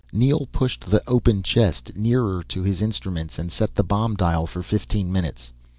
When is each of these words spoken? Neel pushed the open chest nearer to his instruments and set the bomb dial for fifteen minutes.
Neel 0.11 0.47
pushed 0.51 0.85
the 0.89 1.03
open 1.07 1.43
chest 1.43 1.95
nearer 1.95 2.41
to 2.45 2.63
his 2.63 2.81
instruments 2.81 3.37
and 3.37 3.51
set 3.51 3.75
the 3.75 3.83
bomb 3.83 4.15
dial 4.15 4.47
for 4.47 4.63
fifteen 4.63 5.11
minutes. 5.13 5.53